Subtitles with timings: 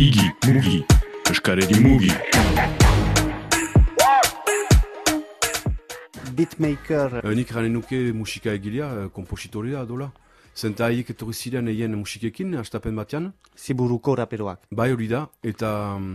[0.00, 0.78] Igi, mugi,
[1.30, 2.08] eskareri mugi.
[6.32, 10.06] Beatmaker Uh, nik ranen nuke musika egilea, uh, kompositorea dola.
[10.56, 13.28] Zenta haiek etorri ziren eien musikekin, astapen batean.
[13.58, 14.64] ziburuko raperoak.
[14.70, 16.08] Bai hori da, eta um,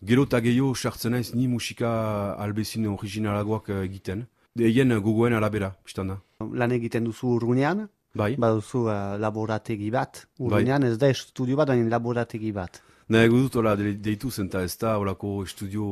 [0.00, 1.92] gero eta gehiago sartzen naiz ni musika
[2.40, 4.24] albezin originalagoak uh, egiten.
[4.58, 6.20] Eien gogoen arabera, biztan da.
[6.40, 7.84] Lan egiten duzu urgunean,
[8.16, 10.24] Bai, baduzu uh, laborategi bat.
[10.40, 12.80] Urgunean ez da estudio bat, baina laborategi bat.
[13.08, 15.84] Nahi dut hola de- deitu zenta ez da holako estudio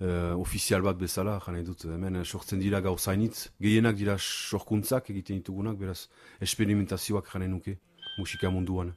[0.00, 5.76] uh, ofizial bat bezala, jane dut, hemen sortzen dira gauzainitz, gehienak dira sorkuntzak egiten ditugunak,
[5.78, 6.06] beraz,
[6.40, 7.78] experimentazioak jane nuke,
[8.18, 8.94] musika munduan.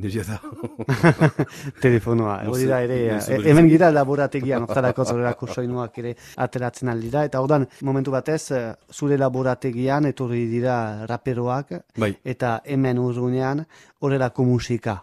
[0.00, 0.38] Neria da.
[1.84, 7.42] Telefonoa, hori da ere, eh, hemen gira laborategian, ozarako zorerako soinuak ere ateratzen aldira, eta
[7.44, 8.62] ordan momentu batez, eh,
[8.96, 13.66] zure laborategian etorri dira raperoak, bai, eta hemen urgunean
[14.00, 15.02] horrelako musika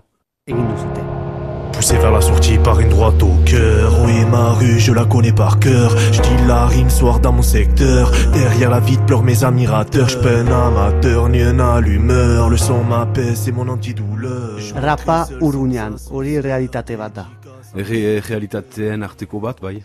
[1.73, 4.01] Poussé vers la sortie par une droite au cœur.
[4.05, 5.95] Oui, ma rue, je la connais par cœur.
[6.13, 8.11] Je dis la rime soir dans mon secteur.
[8.31, 10.07] Derrière la vie pleurent mes admirateurs.
[10.07, 12.49] Je peine amateur, ni un allumeur.
[12.49, 14.57] Le son m'apaise, c'est mon antidouleur.
[14.57, 17.27] Je Rapa sans hori realitate bat da.
[17.75, 19.83] erre, realitateen arteko bat, bai.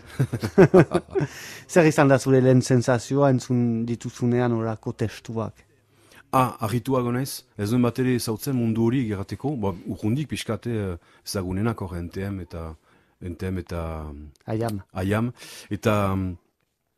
[1.67, 4.55] Zer izan da zure lehen sensazioa entzun dituzunean
[4.97, 5.72] testuak?
[6.35, 10.93] Ah, argituago naiz, ez duen bat ere zautzen mundu hori gerateko, ba, urrundik pixkate eh,
[11.27, 12.61] ezagunenak hor NTM eta
[13.21, 13.81] NTM eta
[14.49, 14.79] Aiam.
[14.97, 15.27] aiam,
[15.69, 15.93] eta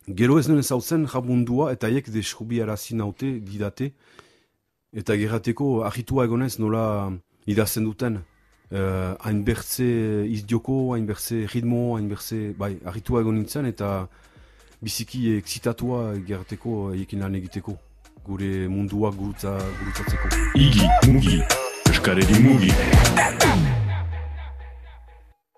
[0.07, 3.89] gero ez duen zautzen jabundua eta haiek deskubi arazi naute didate,
[4.95, 6.85] eta gerateko argitua egon naiz nola
[7.45, 8.21] idazten duten,
[8.71, 9.89] uh, hainbertze
[10.31, 14.07] izdioko, hainbertze ritmo, hainbertze, bai, argitua egon nintzen, eta
[14.79, 17.75] biziki exitatua gerateko haiekin lan egiteko,
[18.25, 20.27] gure mundua gurutza, gurutzatzeko.
[20.55, 21.43] Igi, mugi,
[21.91, 22.73] eskareri mugi.